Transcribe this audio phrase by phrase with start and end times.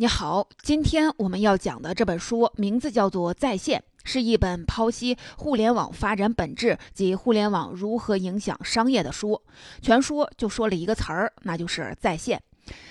[0.00, 9.42] 你好，今天我们要讲的这本书名字叫做《在线》，是一本剖析互联网发展本质及互联网如何影响商业的书。
[9.82, 12.42] 全书就说了一个词儿，那就是在线。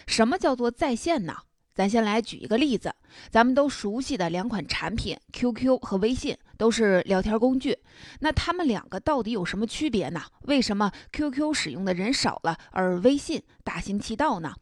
[0.05, 1.35] 什么叫做在线呢？
[1.73, 2.93] 咱先来举一个例子，
[3.31, 7.75] 咱们都熟悉的两款产品 QQ 和微信都是聊天工具，
[8.19, 10.21] 那它们两个到底有什么区别呢？
[10.41, 14.53] 为什么 QQ 使用的人少了，而微信大行其道呢？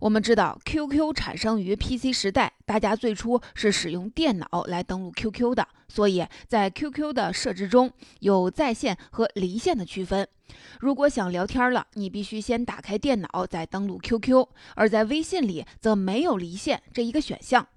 [0.00, 10.26] 我们知道，QQ 产生于 PC 时代，大家最初是使用电脑来登录 QQ 的，所以在 QQ 的设置中有在线和离线的区分。
[10.80, 17.68] 如果想聊天了，你必须先打开电脑再登录 QQ，而在微信里则没有离线这一个选项。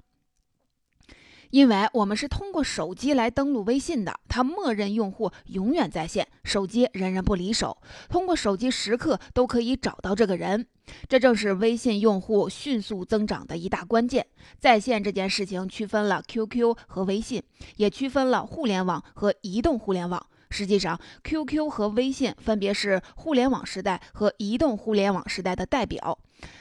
[1.54, 7.78] 因为我们是通过手机来登录微信的，它默认用户永远在线，手机人人不离手，
[8.10, 10.66] 通过手机时刻都可以找到这个人。
[11.08, 14.26] 这正是微信用户迅速增长的一大关键。
[14.58, 17.44] 在线这件事情区分了 QQ 和微信，
[17.76, 20.26] 也区分了互联网和移动互联网。
[20.50, 26.18] 实际上，QQ 和微信分别是互联网时代和移动互联网时代的代表。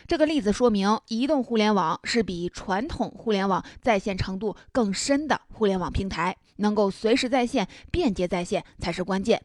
[0.06, 9.42] 这个例子说明，移动互联网是比传统互联网在线程度更深的互联网平台，能够随时在线、便捷在线才是关键。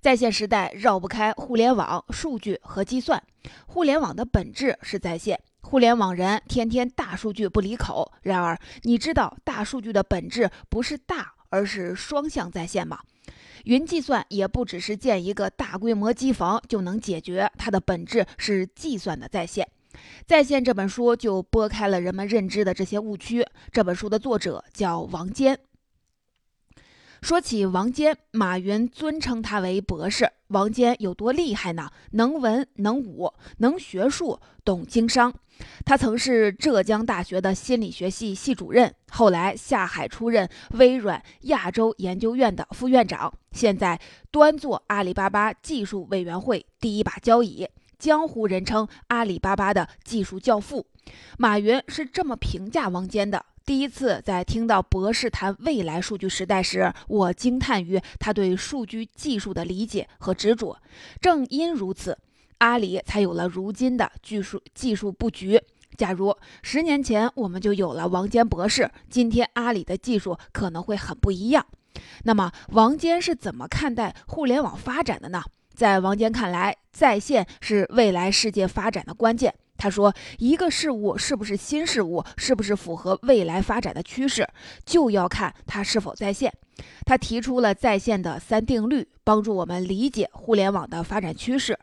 [0.00, 3.22] 在线时代绕不开互联网、数据和计算。
[3.66, 8.12] 互联网的本质是在线，互联网人天天大数据不离口。
[8.22, 13.00] 然而，你知道大数据的本质不是大，而是双向在线吗？
[13.64, 19.68] 云计算也不只是建一个大规模机房就能解决，它的本质是计算的在线。
[20.26, 23.44] 在线这本书就拨开了人们认知的这些误区。
[23.72, 25.58] 这本书的作者叫王坚。
[27.20, 30.30] 说起王坚，马云尊称他为博士。
[30.48, 31.90] 王坚有多厉害呢？
[32.12, 35.34] 能文能武，能学术，懂经商。
[35.84, 50.86] 他曾是浙江大学的心理学系系主任，后来下海出任微软亚洲研究院的副院长，现在端坐阿里巴巴技术委员会第一把交椅，江湖人称阿里巴巴的技术教父。
[51.36, 53.44] 马云是这么评价王坚的。
[53.68, 60.80] 第一次在听到博士谈未来数据时代时，我惊叹于他对数据技术的理解和执着。
[61.20, 62.16] 正因如此，
[62.60, 65.60] 阿里才有了如今的技术技术布局。
[65.98, 71.66] 假如十年前我们就有了王坚博士，今天阿里的技术可能会很不一样。
[72.24, 75.42] 那么，王坚是怎么看待互联网发展的呢？
[75.74, 79.54] 在王坚看来，在线是未来世界发展的关键。
[79.78, 84.46] 他说：“一个事物是不是新事物，是不是符合未来发展的趋势，
[84.84, 86.52] 就要看它是否在线。”
[87.06, 91.78] 他提出了在线的三定律，帮助我们理解互联网的发展趋势。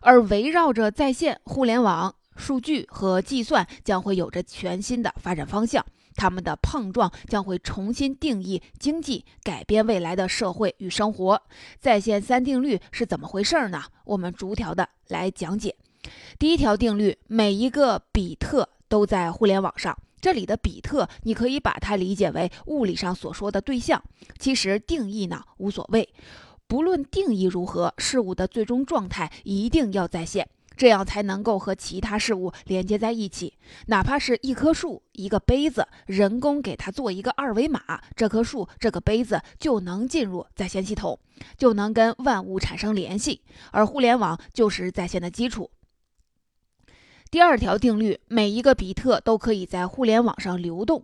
[0.00, 5.84] 而围绕着在线互联网，数据和计算将会有着全新的发展方向，
[6.16, 11.42] 它们的碰撞将会重新定义经济，改变未来的社会与生活。
[11.78, 13.82] 在线三定律是怎么回事呢？
[14.04, 15.76] 我们逐条的来讲解。
[16.38, 19.96] 第一条定律：每一个比特都在互联网上。
[20.20, 24.00] 这里的比特，你可以把它理解为物理上所说的对象。
[24.38, 26.08] 其实定义呢无所谓，
[26.68, 33.54] 不论定义如何，事物的最终状态一定要在线，这样才能够和其他事物连接在一起。
[33.86, 41.18] 哪怕是一棵树、一个杯子，人工给它做一个二维码，这棵树、这个杯子就能进入在线系统，
[41.58, 43.40] 就能跟万物产生联系。
[43.72, 45.68] 而互联网就是在线的基础。
[47.32, 51.02] 第二条定律：每一个比特都可以在互联网上流动。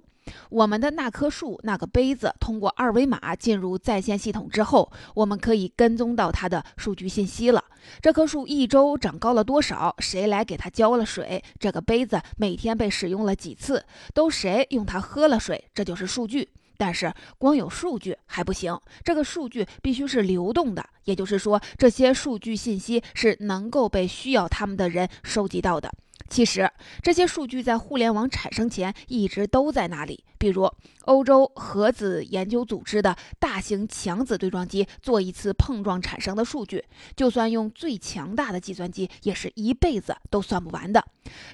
[0.51, 7.65] 我们的那棵树、那个杯子，通过二维码进入在线系统之后，我们可以跟踪到它的数据信息了。
[8.03, 9.97] 这棵树一周长高了多少？
[10.01, 11.43] 谁来给它浇了水？
[11.59, 13.83] 这个杯子每天被使用了几次？
[14.13, 15.65] 都谁用它喝了水？
[15.73, 16.51] 这就是数据。
[16.77, 25.91] 但是光有数据还不行，这个数据必须是流动的，也就是说，这些数据信息是能够被需要他们的人收集到的。
[26.29, 26.71] 其实
[27.03, 30.25] 这些数据在互联网产生前一直都在那里。
[30.39, 30.71] 比如，
[31.09, 36.85] 欧洲核子研究组织的大型强子对撞机做一次碰撞产生的数据，
[37.17, 41.03] 就算用最强大的计算机，也是一辈子都算不完的。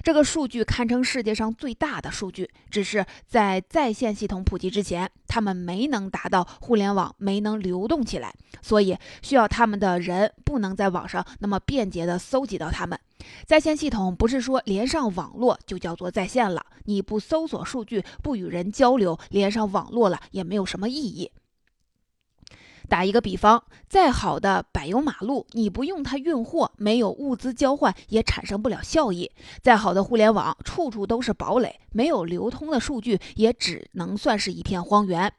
[0.03, 12.99] 这个数据堪称世界上最大的数据，只是在在线系统普及之前，他们没能达到互联网，没能流动起来，所以需要他们的人不能在网上那么便捷地搜集到他们。
[13.45, 21.31] 在线系统不是说连上网络就叫做在线了，你不搜索数据，不与人交流，连连上网络了也没有什么意义。
[22.89, 29.31] 打一个比方，再好的柏油马路，你不用它运货，没有物资交换，也产生不了效益。
[29.61, 35.31] 再好的互联网，处处都是堡垒，没有流通的数据，也只能算是一片荒原。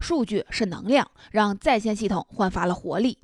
[0.00, 3.18] 数据是能量，让在线系统焕发了活力。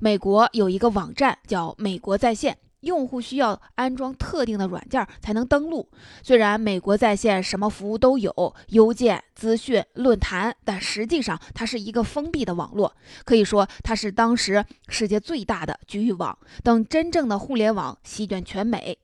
[0.00, 2.58] 美国有一个网站叫美国在线。
[2.80, 5.88] 用户需要安装特定的软件才能登录。
[6.22, 12.94] 虽然美国在线什么服务都有，邮件、资讯、论坛，但实际上它是一个封闭的网络。
[13.24, 16.38] 可以说，它是当时世界最大的局域网。
[16.62, 18.98] 等真正的互联网席卷全美。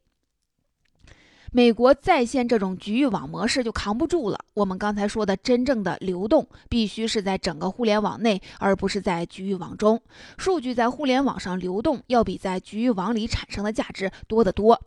[1.57, 4.41] 美国在线这种局域网模式就扛不住了。
[4.55, 10.03] 我们刚才说的真正的流动，必须是在整个互联网内，而不是在局域网中。
[10.37, 14.83] 数据在互联网上流动，要比在局域网里产生的价值多得多。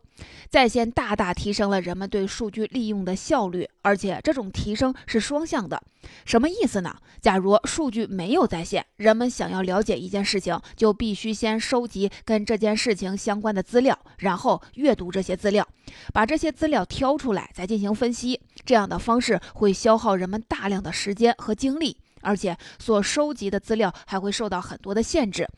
[0.50, 5.82] 在线大大提升了人们对数据利用的效率，而且这种提升是双向的。
[6.24, 6.96] 什么意思呢？
[7.20, 15.66] 假如数据没有在线，人们想要了解一件事情，就必须先收集跟这件事情相关的资料，然后阅读这些资料，
[16.12, 18.40] 把这些资料挑出来，再进行分析。
[18.64, 25.48] 这样的方式会消耗人们大量的时间和精力，而且所收集的资料还会受到很多的限制。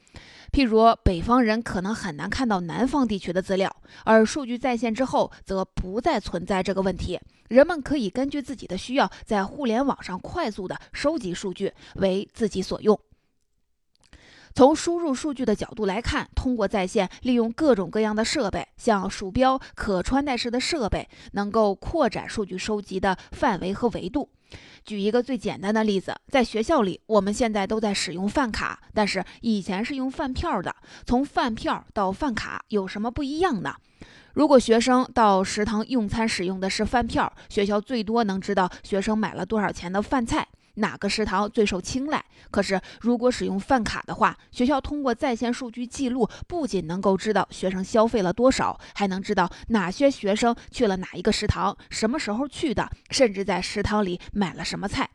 [0.52, 3.74] 譬如，北方人可能很难看到南方地区的资料，
[4.04, 7.20] 而数据在线之后，则不再存在这个问题。
[7.48, 12.98] 人们可以根据自己的需要，在互联网上快速的收集数据，为自己所用。
[14.52, 24.28] 从输入数据的角度来看，通过在线利用各种各样的设备，像鼠标、可穿戴式的设备，能够扩展数据收集的范围和维度。
[24.84, 30.74] 举一个最简单的例子，在学校里，我们现在都在使用饭卡，但是以前是用饭票的。
[31.04, 33.74] 从饭票到饭卡有什么不一样呢？
[34.34, 40.46] 如果学生到食堂用餐使用的是饭票，学校最多能知道学生买了多少钱的饭菜。
[40.74, 42.24] 哪个食堂最受青睐？
[42.50, 55.08] 可是，如果使用饭卡的话，学校通过在线数据记录，不仅能够知道学生消费了多少，还能知道哪些学生去了哪一个食堂，什么时候去的，甚至在食堂里买了什么菜。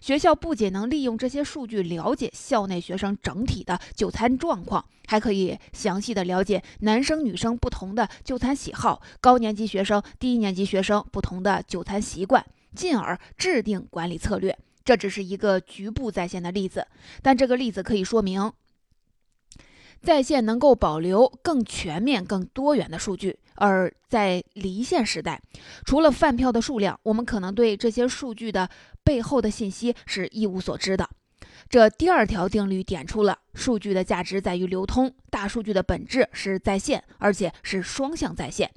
[0.00, 14.58] 学校不仅能利用这些数据了解校内学生整体的就餐状况，还可以详细的了解男生女生不同的就餐喜好，高年级学生、低年级学生不同的就餐习惯，进而制定管理策略。
[14.84, 16.86] 这只是一个局部在线的例子，
[17.22, 18.52] 但这个例子可以说明，
[20.02, 23.38] 在线能够保留更全面、更多元的数据。
[23.56, 25.40] 而在离线时代，
[25.86, 28.68] 除了饭票的数量，我们可能对这些数据的
[29.04, 31.08] 背后的信息是一无所知的。
[31.68, 38.70] 这第二条定律点出了数据的价值在于流通，大数据的本质是在线，而且是双向在线。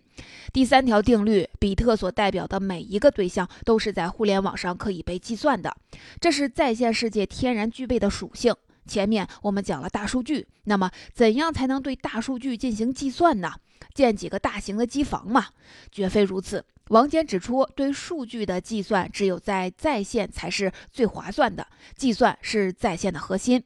[0.52, 5.76] 第三条定律，比特所代表的每一个对象都是在互联网上可以被计算的，
[6.20, 8.56] 这是在线世界天然具备的属性。
[8.88, 13.52] 前面我们讲了大数据，那么怎样才能对大数据进行计算呢？
[13.94, 15.48] 建几个大型的机房嘛？
[15.92, 16.64] 绝非如此。
[16.90, 23.64] 王坚指出，对数据的计算只有在在线才是最划算的，计算是在线的核心。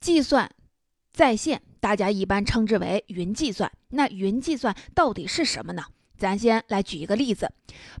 [0.00, 0.50] 计算
[1.12, 3.70] 在线，大家一般称之为云计算。
[3.90, 5.82] 那云计算到底是什么呢？
[6.16, 7.50] 咱先来举一个例子：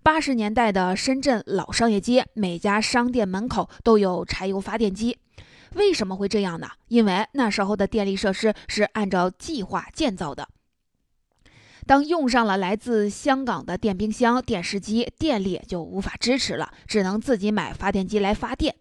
[0.02, 5.16] 八十年代的深圳老商业街，每家商店门口都有柴油发电机。
[5.74, 6.68] 为什么会这样呢？
[6.88, 10.48] 因为那时候的电力设施是按照计划建造的。
[11.88, 18.74] 当用上了来自香港的电冰箱、电视机，电力就无法支持了，只能自己买发电机来发电。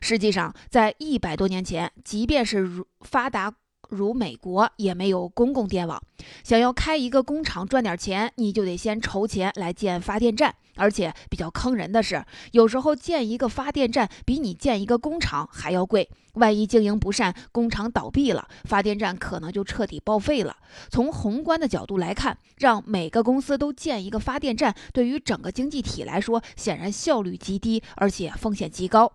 [0.00, 3.54] 实际上，在一百多年前，即便是如发达
[3.88, 6.02] 如美国，也没有公共电网。
[6.42, 10.56] 想要开一个工厂赚点钱，你就得先筹钱来建发电站。
[10.78, 16.08] 而且比较坑人的是，有时候建一个发电站比你建一个工厂还要贵。
[16.34, 20.56] 万一经营不善，工厂倒闭了，发电站可能就彻底报废了。
[20.88, 29.10] 从宏观的角度来看，让每个公司都建一个发电站，对于整个经济体来说，显然效率极低，而且风险极高，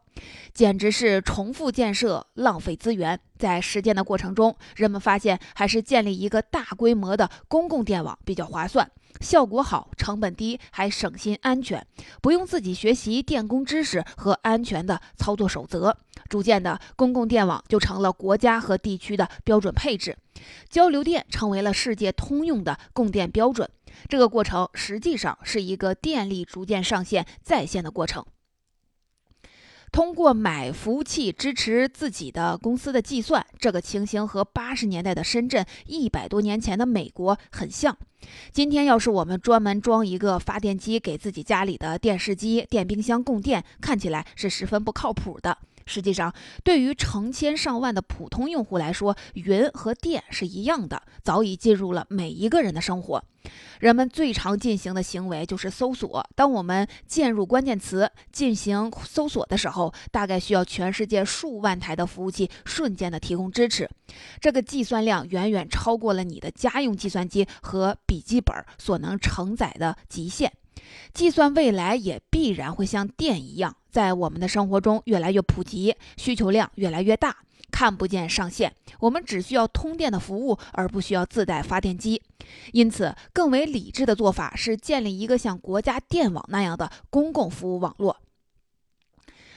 [0.53, 3.17] 简直是重复建设，浪费资源。
[3.37, 8.89] 在实践的过程中，人们发现还是建立一个大规模的公共电网比较划算。
[9.23, 11.83] 效果好，成本低，还省心安全，
[12.21, 15.97] 不用自己学习电工知识和安全的操作守则。
[16.29, 20.17] 逐渐的，公共电网就成了国家和地区的标准配置，
[20.69, 23.69] 交流电成为了世界通用的供电标准。
[24.09, 28.25] 这个过程实际上是一个电力逐渐上线在线的过程。
[29.93, 37.95] 通过买服务器支持自己的公司的计算，这个情形和八十年代的深圳、一百多年前的美国很像。
[38.51, 45.59] 今天要是我们专门装一个发电机给自己家里的电视机、电冰箱供电，看起来是十分不靠谱的。
[45.85, 53.23] 实际上，对于成千上万的普通用户来说，云和电是一样的，早已进入了每一个人的生活。
[53.81, 56.25] 人们最常进行的行为就是搜索。
[56.33, 63.89] 当我们键入关键词进行搜索的时候，大概需要全世界数万台的服务器瞬间的提供支持。
[64.39, 70.53] 这个计算量远远超过了你的家用计算机和笔记本所能承载的极限。
[71.13, 77.37] 计算未来也必然会像电一样，在我们的生活中越来越普及，需求量越来越大，
[77.71, 78.73] 看不见上限。
[78.99, 82.19] 我们只需要通电的服务，而不需要自带发电机。
[82.71, 88.17] 因此，更为理智的做法是建立一个像国家电网那样的公共服务网络，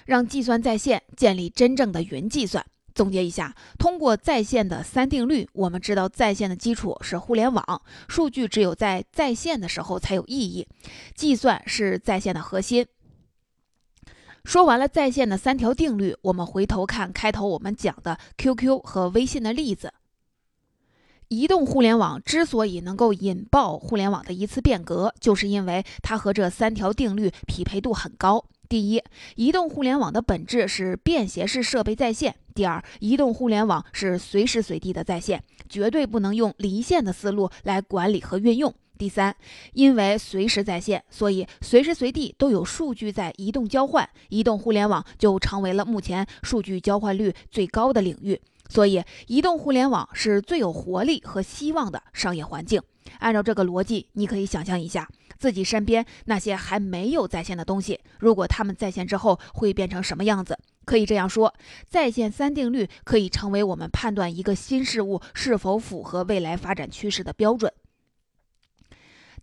[0.05, 2.65] 让计算在线，建立真正的云计算。
[2.95, 10.67] 总结一下，通过在线的三定律，我们知道在线的基础是互联网，数据只有在在线的时候才有意义，
[11.15, 12.87] 计算是在线的核心。
[14.47, 19.93] 说完了在线的三条定律，我们回头看开头我们讲的 QQ 和微信的例子。
[21.27, 28.45] 移动互联网之所以能够引爆互联网的一次变革，就是因为它和这三条定律匹配度很高。
[28.69, 29.03] 第一，
[29.35, 32.37] 移动互联网的本质是便携式设备在线。
[32.55, 38.73] 第二，移动互联网是随时随地的在线，绝对不能用离线的思路来管理和运用。
[38.97, 39.35] 第三，
[39.75, 48.41] 因为随时在线，所以随时随地都有数据在移动交换，移动互联网就成为了目前数据交换率最高的领域。
[48.69, 52.83] 所以，移动互联网是最有活力和希望的商业环境。
[53.21, 55.09] 按照这个逻辑，你可以想象一下。
[55.39, 60.59] 自己身边那些还没有在线的东西，如果他们在线之后会变成什么样子？
[60.85, 61.53] 可以这样说，
[61.89, 67.71] 在线三定律可以成为我们判断一个新事物是否符合未来发展趋势的标准。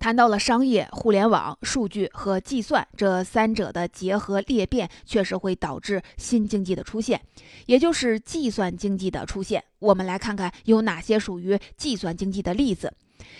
[0.03, 7.21] 谈到了商业、互联网、数据和计算这三者的结合裂变，确实会导致新经济的出现，
[7.67, 9.63] 也就是计算经济的出现。
[9.79, 12.93] 我们来看看有哪些属于计算经济的例子，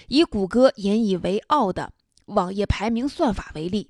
[0.08, 1.92] 以谷歌引以为傲的。
[2.28, 3.90] 网页排名算法为例，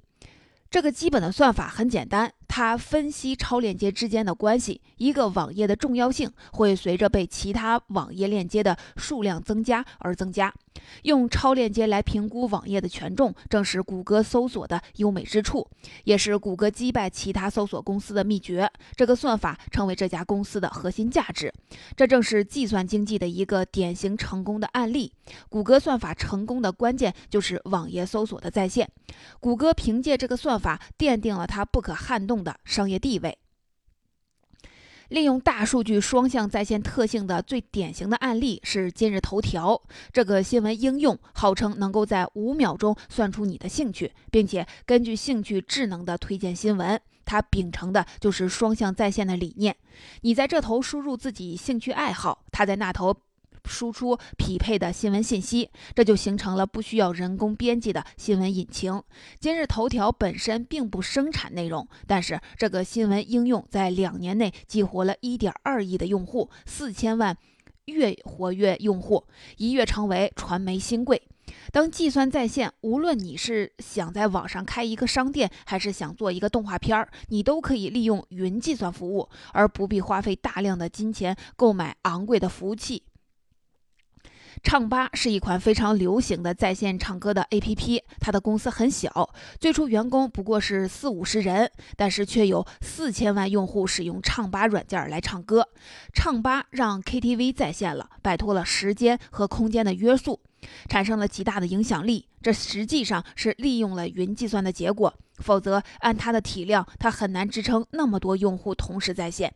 [0.72, 2.34] 这个基本的算法很简单。
[2.56, 10.54] 它分析超链接之间的关系，一个网页的重要性会随着被其他网页链接的数量增加而增加。
[11.02, 15.68] 用超链接来评估网页的权重，正是谷歌搜索的优美之处，
[16.04, 18.70] 也是谷歌击败其他搜索公司的秘诀。
[18.96, 21.52] 这个算法成为这家公司的核心价值。
[21.96, 25.12] 这正是计算经济的一个典型成功的案例。
[25.50, 28.88] 谷歌算法成功的关键就是网页搜索的在线。
[29.40, 32.43] 谷歌凭借这个算法奠定了它不可撼动。
[32.44, 33.38] 的商业地位，
[35.10, 39.82] 利用大数据双向在线特性的最典型的案例是今日头条
[40.12, 47.00] 这个新闻应用，号称能够在五秒钟算出你的兴趣，并且根据兴趣智能的推荐新闻。
[47.26, 49.78] 它秉承的就是双向在线的理念。
[50.22, 53.16] 你在这头输入自己兴趣爱好，它在那头。
[53.66, 59.02] 输出匹配的新闻信息，这就形成了不需要人工编辑的新闻引擎。
[59.40, 67.38] 今日头条本身并不生产内容，但是这个新闻应用在两年内激活了1.2亿的用户，四千万
[67.86, 69.26] 月活跃用户，
[69.58, 71.22] 一跃成为传媒新贵。
[71.72, 83.04] 当计算在线，无论你是想在网上开一个商店，还是想做一个动画片儿，你都可以利用云计算服务，而不必花费大量的金钱购买昂贵的服务器。
[84.64, 89.30] 唱吧是一款非常流行的在线唱歌的 APP，它的公司很小，
[89.60, 95.68] 最初员工不过是四五十人，但是却有四千万用户使用唱吧软件来唱歌。
[96.14, 100.40] 唱吧让 KTV 在线了，摆脱了时间和空间的约束，
[100.90, 102.26] 产生了极大的影响力。
[102.42, 109.54] 这实际上是利用了云计算的结果，否则按它的体量，它很难支撑那么多用户同时在线。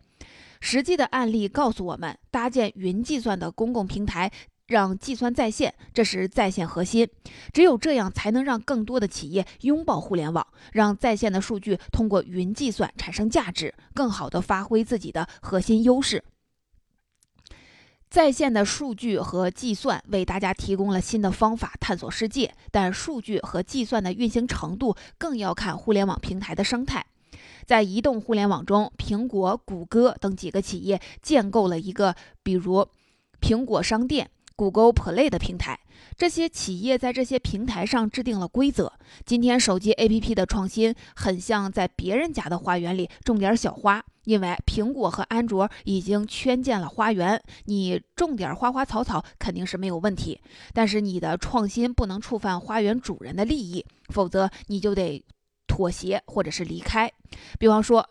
[0.59, 4.31] 实际的案例告诉我们，搭建云计算的公共平台。
[4.67, 7.09] 让计算在线，这是在线核心。
[7.53, 16.23] 只有这样，才能让更多的企业拥抱互联网，让在线的数据通过云计算产生价值，更好地发挥自己的核心优势。
[18.09, 27.05] 在线的数据和计算为大家提供了新的方法探索世界，但数据和计算的运行程度更要看互联网平台的生态。
[27.65, 32.87] 在移动互联网中，苹果、谷歌等几个企业建构了一个，比如
[33.41, 34.31] 苹果商店。
[34.57, 35.79] Google Play 的平台，
[36.17, 38.91] 这些企业在这些平台上制定了规则。
[39.23, 50.41] 今天手机 APP 的创新很像在别人家的花园里种点小花，因为苹果和安卓已经圈建了花园，你种点花花草草肯定是没有问题。
[50.73, 55.23] 但是你的创新不能触犯花园主人的利益，否则你就得
[55.67, 57.11] 妥协或者是离开。
[57.59, 58.09] 比方说。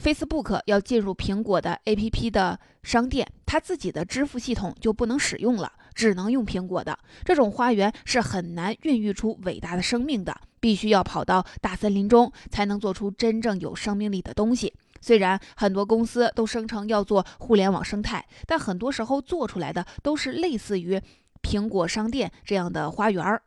[0.00, 6.98] Facebook 要进入苹果的 APP 的商店，它自己的支付系统就不能使用了，只能用苹果的。
[7.24, 14.72] 这种花园是很难孕育出伟大的生命的，必须要跑到大森林中才能做出真正有生命力的东西。
[15.00, 21.00] 虽然很多公司都声称要做互联网生态，但很多时候做出来的都是类似于
[21.42, 23.42] 苹果商店这样的花园儿。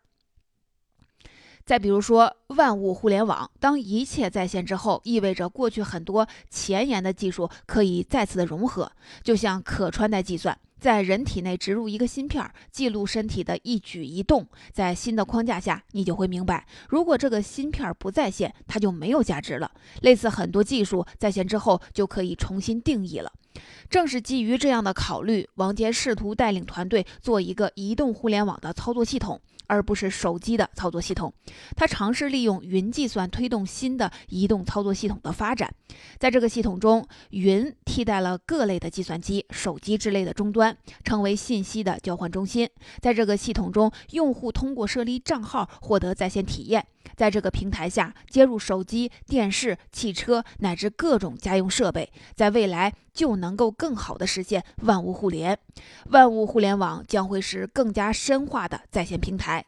[1.66, 8.92] 再比如说，万物互联网，当一切在线之后，意味着过去很多前沿的技术可以再次的融合，
[9.24, 19.72] 就像可穿戴计算，在人体内植入一个芯片，记录身体的一举一动，在新的框架下，你就会明白，如果这个芯片不在线，它就没有价值了。
[20.02, 23.32] 类似很多技术在线之后，就可以重新定义了。
[23.90, 29.42] 正是基于这样的考虑，王杰试图带领团队做一个移动互联网的操作系统。
[29.68, 31.34] 而不是手机的操作系统，
[31.76, 35.74] 它尝试利用云计算推动新的移动操作系统的发展。
[36.20, 42.70] 在这个系统中，云替代了各类的计算机、手机之类的终端，成为信息的交换中心。
[43.00, 46.86] 在这个系统中，用户通过设立账号获得在线体验。
[47.16, 55.58] 在这个平台下接入手机、电视、汽车乃至各种家用设备，在未来就能够更好的实现万物互联。
[56.12, 59.66] 万物互联网将会是更加深化的在线平台。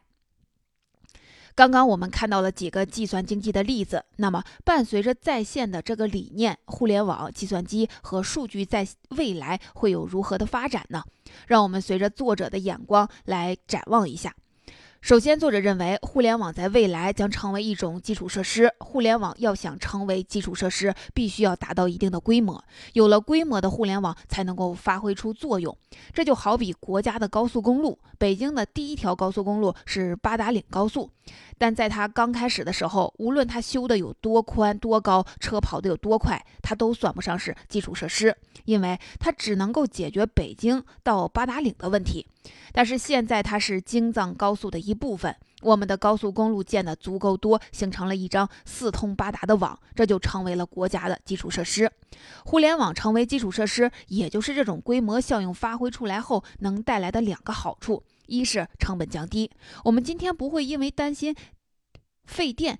[1.54, 11.02] 刚刚我们看到了几个计算经济的例子，那么伴随着在线的这个理念，互联网、计算机和数据在未来会有如何的发展呢？
[11.48, 14.32] 让我们随着作者的眼光来展望一下。
[15.00, 18.70] 首先，作者认为，互联网在未来将成为一种基础设施。
[18.80, 22.62] 互联网要想成为基础设施，必须要达到一定的规模。
[22.94, 25.74] 有了规模的互联网，才能够发挥出作用。
[26.12, 31.08] 这就好比国家的高速公路，北京的第一条高速公路是八达岭高速。
[31.56, 42.26] 但在它刚开始的时候，无论它修的有多宽多高，车跑的有多快，它都算不上是基础设施，因为它只能够解决北京到八达岭的问题。
[42.72, 51.90] 但是现在它是京藏高速的一部分，我们的高速公路建的足够多，形成了一张四通八达的网，这就成为了国家的基础设施。
[52.44, 58.02] 互联网成为基础设施，也就是这种规模效应发挥出来后能带来的两个好处。
[58.26, 59.50] 一是成本降低，
[59.84, 61.34] 我们今天不会因为担心
[62.26, 62.78] 费电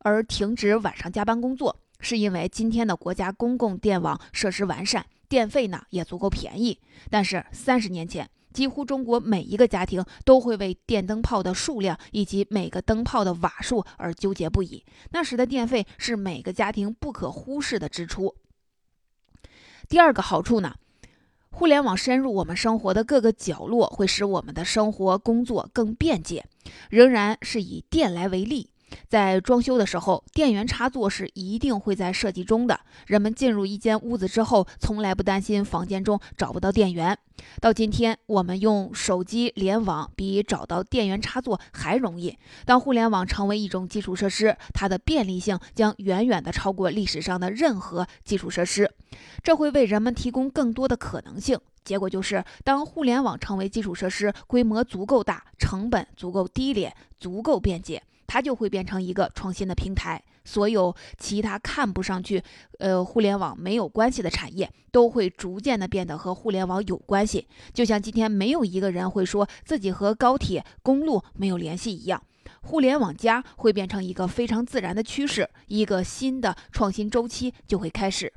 [0.00, 6.78] 而停止晚上加班工作，是因为今天的国家公共电网设施完善，电费呢也足够便宜。
[7.08, 18.34] 但是三十年前，几乎中国每一个家庭都会为电灯泡的数量以及每个灯泡的瓦数而纠结不已，那时的电费是每个家庭不可忽视的支出。
[19.88, 20.74] 第二个好处呢？
[21.52, 26.46] 互联网深入我们生活的各个角落，会使我们的生活工作更便捷。
[26.90, 28.70] 仍然是以电来为例。
[29.08, 32.80] 在装修的时候，电源插座是一定会在设计中的。
[33.06, 37.16] 人们进入一间屋子之后，从来不担心房间中找不到电源。
[37.60, 42.36] 到今天，我们用手机联网比找到电源插座还容易。
[42.66, 48.90] 当互联网成为一种基础设施，它的便利性将远远的超过历史上的任何基础设施。
[49.42, 51.58] 这会为人们提供更多的可能性。
[51.82, 58.02] 结果就是，当互联网成为基础设施，规模足够大，成本足够低廉，足够便捷。
[58.30, 62.40] 它就会变成一个创新的平台，所有其他看不上去，
[62.78, 67.48] 呃，互联网没有关系的产业，都会逐渐的变得和互联网有关系。
[67.74, 72.22] 就像今天没有一个人会说自己和高铁、公路没有联系一样，
[72.62, 78.32] 互联网加会变成一个非常自然的趋势，一个新的创新周期就会开始。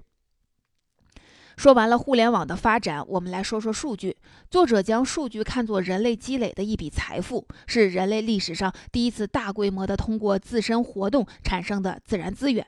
[1.55, 4.17] 说完了互联网的发展，我们来说说数据。
[4.49, 12.65] 作者将数据看作人类积累的一笔财富，是人类历史上第一次大规模的通过自身活动产生的自然资源。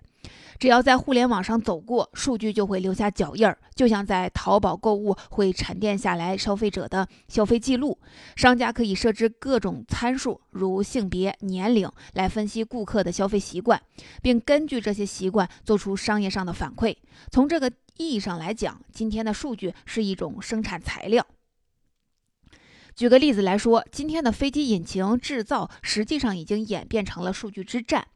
[0.58, 8.00] 只要在互联网上走过，数据就会留下脚印儿，就像在淘宝购物会沉淀下来消费者的消费记录。
[8.36, 13.82] 商家可以设置各种参数，如性别、年龄，来分析顾客的消费习惯，
[14.22, 16.96] 并根据这些习惯做出商业上的反馈。
[17.32, 21.26] 从这个意义上来讲，今天的数据是一种生产材料。
[22.96, 28.08] 举个例子来说，今天的飞机引擎制造实际上已经演变成了数据之战。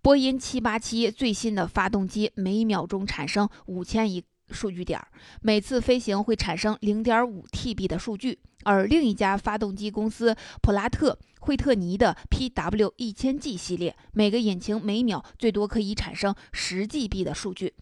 [0.00, 5.00] 波音七八七最新的发动机每秒钟产生五千亿数据点，
[5.42, 8.38] 每次飞行会产生零点五 TB 的数据。
[8.64, 17.74] 而另一家发动机公司普拉特惠特尼的 PW 一千 G 系列，每个引擎每秒最多可以产生十 GB 的数据。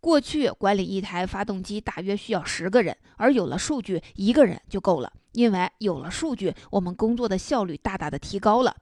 [0.00, 5.12] 过去管理一台发动机大约需要十个人，而有了数据，一个人就够了。
[5.32, 8.76] 因为有了数据，我们工作的效率大大的提高了。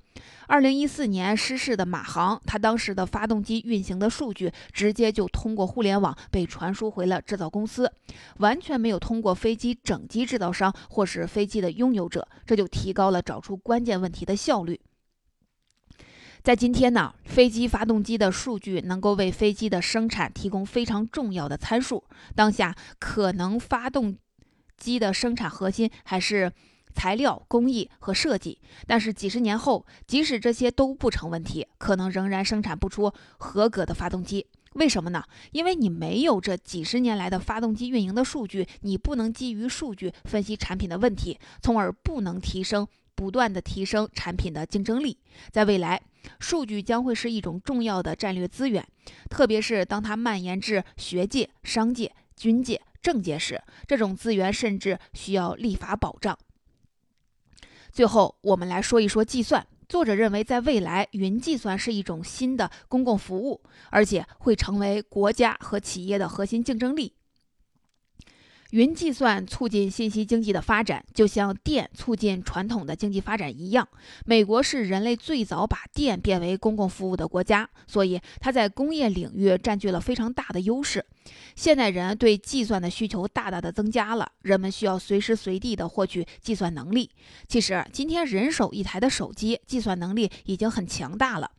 [0.49, 7.93] 二零一四年失事的马航，它当时的发动机运行的数据直接就通过互联网被传输回了制造公司，
[8.39, 14.81] 完全没有通过飞机整机制造商或是飞机的拥有者，这就提高了找出关键问题的效率。
[16.43, 22.03] 在今天呢，飞机发动机的数据能够为飞机的生产提供非常重要的参数。
[22.35, 24.17] 当下可能发动
[24.79, 26.51] 机的生产核心还是
[26.95, 34.47] 材料工艺和设计，但是几十年后，即使这些都不成问题，可能仍然生产不出合格的发动机。
[34.75, 35.23] 为什么呢？
[35.53, 42.87] 因为你没有这几十年来的发动机运营的数据，你不能基于数据分析产品的问题，从而不能提升
[43.21, 45.19] 不断的提升产品的竞争力。
[45.51, 46.01] 在未来，
[46.39, 48.83] 数据将会是一种重要的战略资源，
[49.29, 52.81] 特别是当它蔓延至学界、商界、军界。
[53.03, 56.39] 政界时，这种资源甚至需要立法保障。
[57.93, 59.67] 最后，我们来说一说计算。
[59.87, 67.13] 作者认为，在未来，云计算是一种新的公共服务，而且会成为国家和企业的核心竞争力。
[68.71, 73.87] 云计算促进信息经济的发展，就像电促进传统的经济发展一样。
[74.25, 81.05] 美国是人类最早把电变为公共服务的国家，所以它在工业领域占据了非常大的优势。
[81.57, 87.11] 现代人对计算的需求大大的增加了，人们需要随时随地的获取计算能力。
[87.49, 91.51] 其实，今天人手一台的手机，计算能力已经很强大了。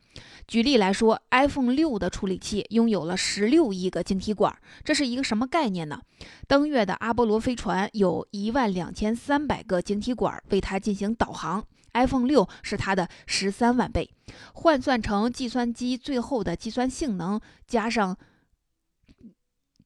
[0.46, 6.00] 举例来说，iPhone 六的处理器拥有了十六亿个晶体管，这是一个什么概念呢？
[6.46, 14.10] 登月的阿波罗飞船有一万两千三百个晶体管为它进行导航，iPhone 六是它的十三万倍，
[14.52, 18.16] 换算成计算机最后的计算性能加上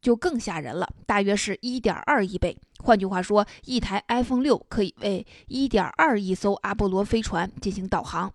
[0.01, 2.59] 就更吓人了，大约是一点二亿倍。
[2.79, 8.33] 换句话说，一台 iPhone 六可以为一点二亿艘阿波罗飞船进行导航。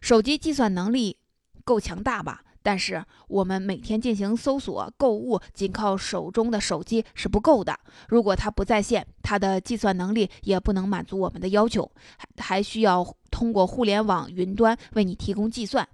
[0.00, 1.18] 手机计算能力。
[1.68, 2.40] 够强大吧？
[2.62, 7.78] 但是我们每天进行搜索、购物，仅靠手中的手机是不够的。
[8.08, 15.86] 如果它不在线，它的计算能力也不能满足我们的要求，还还需要通过互联网云端为你提供计算。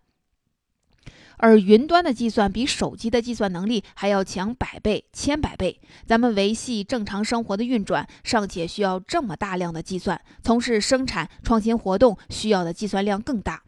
[1.37, 5.81] 而云端的计算比手机的计算能力还要强百倍、千百倍。
[6.07, 13.63] 咱们维系正常生活的运转，尚且需要这么大量的计算；从事生产创新活动需要的计算量更大。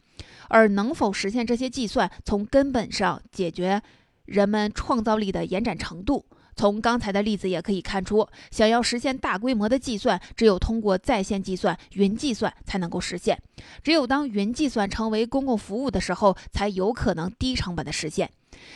[0.49, 3.83] 而能否实现这些计算，从根本上解决
[4.25, 6.25] 人们创造力的延展程度？
[6.59, 13.39] 从刚才的例子也可以看出，想要实现大规模的计算，只有通过在线计算、云计算才能够实现。
[13.83, 18.31] 只有当云计算成为公共服务的时候，才有可能低成本的实现。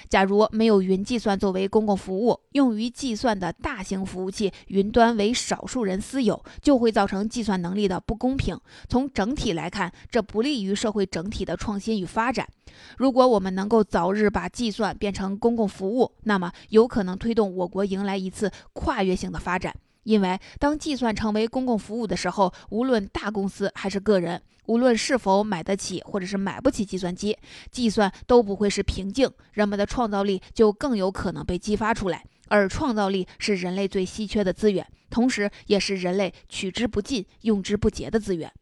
[0.08, 8.58] 假如没有云计算作为公共服务，用于计算的大型服务器云端为少数人私有，就会造成计算能力的不公平。
[8.88, 12.48] 从整体来看，这不利于社会整体的创新与发展。
[12.96, 19.74] 如果我们能够早日把计算变成公共服务，那么有可能推动我国迎来一次跨越性的发展。
[20.04, 27.36] 因为当计算成为公共服务的时候，无论大公司还是个人，无论是否买得起或者是买不起计算机，
[27.70, 32.24] 计算都不会是瓶颈，人们的创造力就更有可能被激发出来。
[32.48, 38.52] 而创造力是人类最稀缺的资源，同时也是人类取之不尽、用之不竭的资源。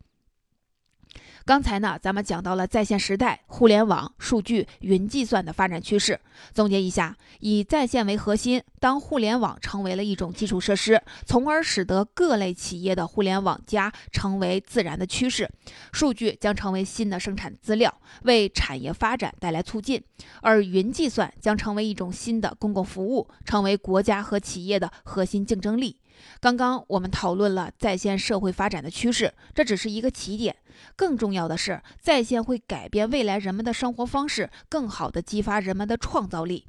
[1.49, 6.21] 刚才呢，咱们讲到了在线时代、互联网、数据、云计算的发展趋势。
[6.53, 15.49] 总结一下，以在线为核心，当互联网成为了一种基础设施，从而使得各类企业的互联网加成为自然的趋势，
[15.91, 19.99] 数据将成为新的生产资料，为产业发展带来促进；
[20.43, 25.97] 而云计算将成为一种新的公共服务，成为国家和企业的核心竞争力。
[26.41, 30.55] 刚刚我们讨论了在线社会发展的趋势，这只是一个起点。
[30.97, 36.67] 更重要的是，在线会改变未来人们的生活方式，更好地激发人们的创造力。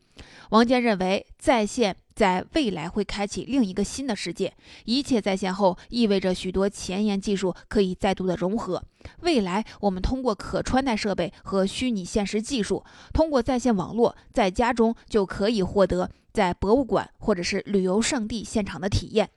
[0.50, 4.54] 王坚认为，在线在未来会开启另一个新的世界。
[4.84, 8.84] 一切在线后，意味着许多前沿技术可以再度的融合。
[9.22, 19.30] 未来，我们通过可穿戴设备和虚拟现实技术，通过在线网络，在家中就可以获得在博物馆或者是旅游胜地现场的体验。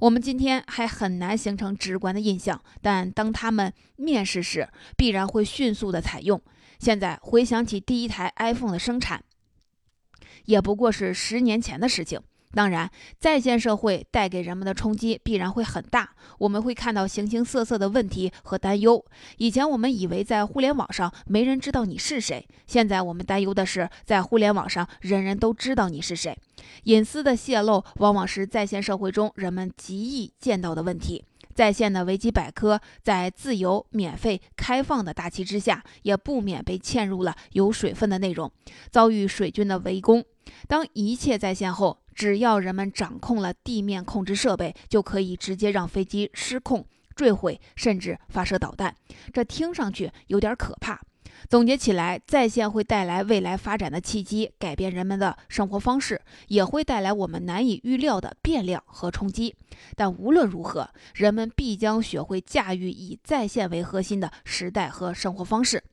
[0.00, 6.40] 我们今天还很难形成直观的印象，但当他们面试时，必然会迅速的采用。
[6.78, 9.24] 现在回想起第一台 iPhone 的生产，
[10.44, 12.20] 也不过是十年前的事情。
[12.52, 19.04] 当然，在线社会带给人们的冲击必然会很大，我们会看到形形色色的问题和担忧。
[19.36, 26.36] 以前我们以为在互联网上没人知道你是谁，现在我们担忧的是在互联网上人人都知道你是谁。
[26.84, 31.24] 隐私的泄露往往是在线社会中人们极易见到的问题。
[31.54, 38.50] 在线的维基百科在自由、免费、开放的大旗之下，也不免被嵌入了有水分的内容，
[38.90, 40.24] 遭遇水军的围攻。
[40.68, 48.92] 当一切在线后，只要人们掌控了地面控制设备，就可以直接让飞机失控、坠毁，甚至发射导弹。
[49.32, 51.00] 这听上去有点可怕。
[51.48, 59.54] 总结起来，在线会带来未来发展的契机，改变人们的生活方式，也会带来我们难以预料的变量和冲击。
[59.94, 65.84] 但无论如何，人们必将学会驾驭以在线为核心的时代和生活方式。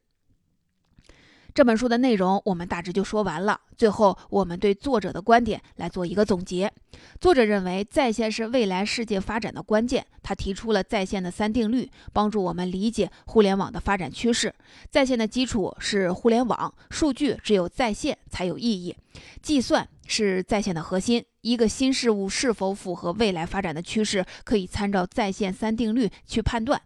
[1.55, 3.57] 这本书的内容我们大致就说完了。
[3.77, 6.69] 最后，我们对作者的观点来做一个总结。
[7.21, 10.05] 作者认为，在线是未来世界发展的关键。
[10.21, 14.53] 他提出了在线的三定律，帮助我们理解互联网的发展趋势。
[14.89, 18.93] 在线的基础是互联网，数据只有在线才有意义，
[19.41, 21.23] 计算是在线的核心。
[21.39, 26.81] 一个新事物是否符合未来发展的趋势，可以参照在线三定律去判断。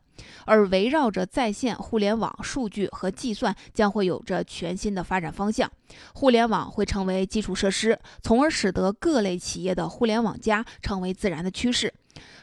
[0.46, 5.72] 而围绕着在线互联网、数据和计算，将会有着全新的发展方向。
[6.14, 11.94] 互联网会成为基础设施，从而使得各类企业的互联网加成为自然的趋势。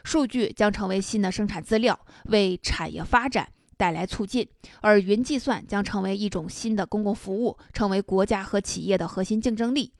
[0.03, 3.49] 数据将成为新的生产资料，为产业发展。
[3.77, 4.45] 带来促进，
[4.81, 9.93] 而云计算将成为一种新的公共服务，成为国家和企业的核心竞争力。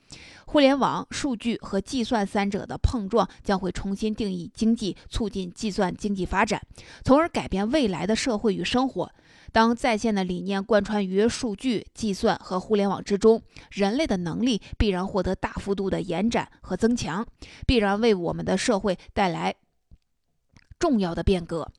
[0.45, 6.61] 互联网、数据和计算三者的碰撞将会重新定义经济，促进计算经济发展，
[7.03, 9.11] 从而改变未来的社会与生活。
[9.51, 17.25] 当在线的理念贯穿于数据、计算和互联网之中，人类的能力必然获得大幅度的延展和增强，
[17.65, 19.53] 必然为我们的社会带来
[20.79, 21.69] 重要的变革。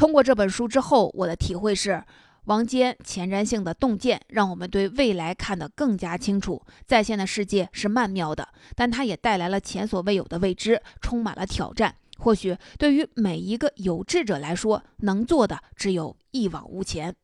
[0.00, 2.02] 通过这本书之后，我的体会是，
[2.44, 6.62] 王坚前瞻性的洞见让我们对未来看得更加清楚。
[6.86, 11.94] 在线的世界是曼妙的，但它也带来了前所未有的未知，充满了挑战。
[12.16, 17.14] 或许对于每一个有志者来说，能做的只有一往无前。